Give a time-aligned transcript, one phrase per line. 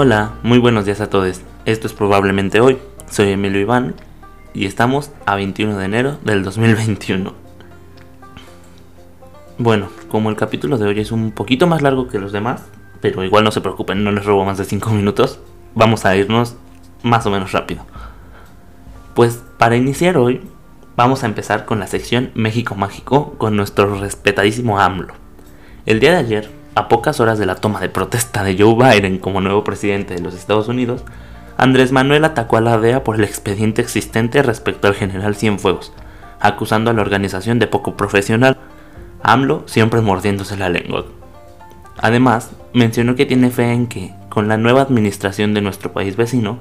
[0.00, 1.40] Hola, muy buenos días a todos.
[1.64, 2.78] Esto es probablemente hoy.
[3.10, 3.96] Soy Emilio Iván
[4.54, 7.34] y estamos a 21 de enero del 2021.
[9.58, 12.62] Bueno, como el capítulo de hoy es un poquito más largo que los demás,
[13.00, 15.40] pero igual no se preocupen, no les robo más de 5 minutos,
[15.74, 16.54] vamos a irnos
[17.02, 17.84] más o menos rápido.
[19.16, 20.42] Pues para iniciar hoy,
[20.94, 25.14] vamos a empezar con la sección México Mágico con nuestro respetadísimo AMLO.
[25.86, 29.18] El día de ayer, a pocas horas de la toma de protesta de Joe Biden
[29.18, 31.04] como nuevo presidente de los Estados Unidos,
[31.56, 35.92] Andrés Manuel atacó a la DEA por el expediente existente respecto al general Cienfuegos,
[36.40, 38.58] acusando a la organización de poco profesional,
[39.22, 41.06] AMLO siempre mordiéndose la lengua.
[41.98, 46.60] Además, mencionó que tiene fe en que, con la nueva administración de nuestro país vecino,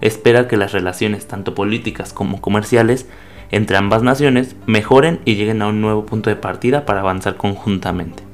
[0.00, 3.06] espera que las relaciones tanto políticas como comerciales
[3.50, 8.27] entre ambas naciones mejoren y lleguen a un nuevo punto de partida para avanzar conjuntamente.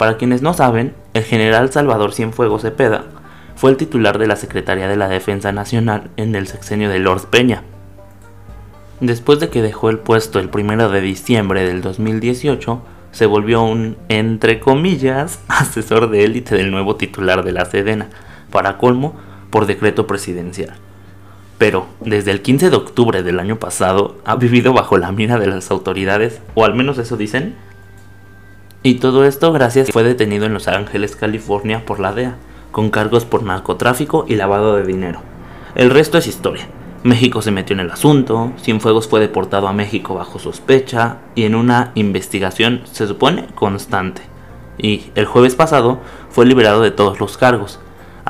[0.00, 3.04] Para quienes no saben, el general Salvador Cienfuegos Cepeda
[3.54, 7.26] fue el titular de la Secretaría de la Defensa Nacional en el sexenio de Lord
[7.26, 7.64] Peña.
[9.00, 12.80] Después de que dejó el puesto el 1 de diciembre del 2018,
[13.12, 18.08] se volvió un, entre comillas, asesor de élite del nuevo titular de la Sedena,
[18.50, 19.16] para colmo,
[19.50, 20.76] por decreto presidencial.
[21.58, 25.48] Pero desde el 15 de octubre del año pasado ha vivido bajo la mira de
[25.48, 27.54] las autoridades, o al menos eso dicen.
[28.82, 32.36] Y todo esto gracias a que fue detenido en Los Ángeles, California por la DEA,
[32.72, 35.20] con cargos por narcotráfico y lavado de dinero.
[35.74, 36.68] El resto es historia.
[37.02, 41.54] México se metió en el asunto, Cienfuegos fue deportado a México bajo sospecha y en
[41.54, 44.22] una investigación, se supone, constante.
[44.78, 46.00] Y el jueves pasado
[46.30, 47.80] fue liberado de todos los cargos,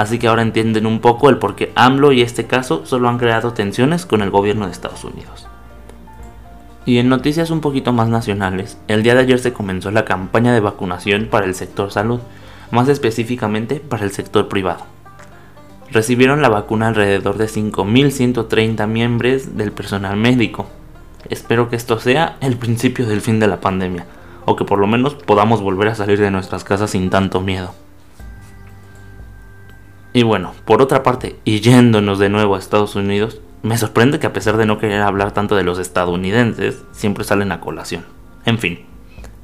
[0.00, 3.18] Así que ahora entienden un poco el por qué AMLO y este caso solo han
[3.18, 5.46] creado tensiones con el gobierno de Estados Unidos.
[6.86, 10.52] Y en noticias un poquito más nacionales, el día de ayer se comenzó la campaña
[10.54, 12.20] de vacunación para el sector salud,
[12.70, 14.86] más específicamente para el sector privado.
[15.92, 20.66] Recibieron la vacuna alrededor de 5.130 miembros del personal médico.
[21.28, 24.06] Espero que esto sea el principio del fin de la pandemia,
[24.46, 27.74] o que por lo menos podamos volver a salir de nuestras casas sin tanto miedo.
[30.12, 34.26] Y bueno, por otra parte, y yéndonos de nuevo a Estados Unidos, me sorprende que
[34.26, 38.04] a pesar de no querer hablar tanto de los estadounidenses, siempre salen a colación.
[38.46, 38.80] En fin,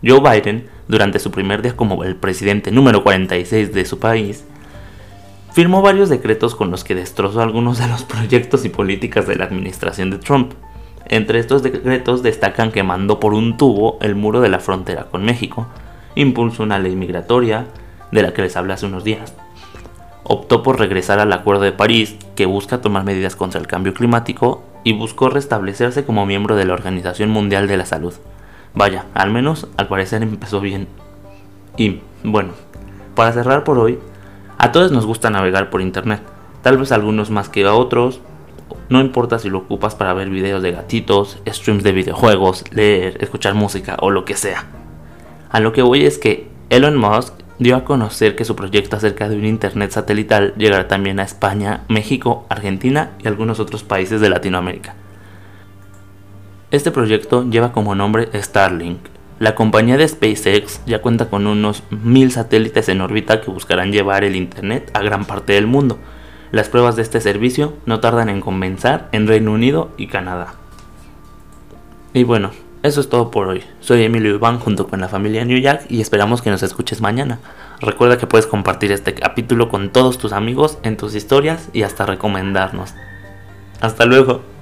[0.04, 4.44] Joe Biden, durante su primer día como el presidente número 46 de su país,
[5.53, 9.44] firmó varios decretos con los que destrozó algunos de los proyectos y políticas de la
[9.44, 10.53] administración de Trump.
[11.06, 15.25] Entre estos decretos destacan que mandó por un tubo el muro de la frontera con
[15.25, 15.66] México,
[16.15, 17.66] impulsó una ley migratoria,
[18.12, 19.34] de la que les hablé hace unos días,
[20.28, 24.64] optó por regresar al Acuerdo de París, que busca tomar medidas contra el cambio climático,
[24.82, 28.14] y buscó restablecerse como miembro de la Organización Mundial de la Salud.
[28.75, 30.88] Vaya, al menos al parecer empezó bien.
[31.76, 32.53] Y bueno,
[33.14, 33.98] para cerrar por hoy,
[34.59, 36.20] a todos nos gusta navegar por internet,
[36.62, 38.20] tal vez algunos más que a otros,
[38.88, 43.54] no importa si lo ocupas para ver videos de gatitos, streams de videojuegos, leer, escuchar
[43.54, 44.64] música o lo que sea.
[45.50, 49.28] A lo que voy es que Elon Musk dio a conocer que su proyecto acerca
[49.28, 54.28] de un Internet satelital llegará también a España, México, Argentina y algunos otros países de
[54.28, 54.94] Latinoamérica.
[56.71, 58.99] Este proyecto lleva como nombre Starlink.
[59.39, 64.25] La compañía de SpaceX ya cuenta con unos mil satélites en órbita que buscarán llevar
[64.25, 65.99] el Internet a gran parte del mundo.
[66.53, 70.55] Las pruebas de este servicio no tardan en comenzar en Reino Unido y Canadá.
[72.15, 72.50] Y bueno,
[72.86, 73.62] eso es todo por hoy.
[73.80, 77.41] Soy Emilio Iván junto con la familia New Jack y esperamos que nos escuches mañana.
[77.80, 82.06] Recuerda que puedes compartir este capítulo con todos tus amigos en tus historias y hasta
[82.06, 82.94] recomendarnos.
[83.80, 84.56] Hasta luego.